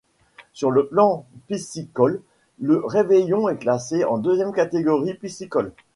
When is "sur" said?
0.53-0.71